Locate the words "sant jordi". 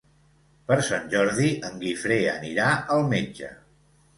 0.87-1.51